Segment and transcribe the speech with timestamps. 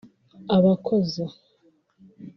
[0.55, 1.25] abakozi